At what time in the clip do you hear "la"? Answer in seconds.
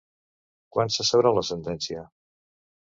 1.39-1.47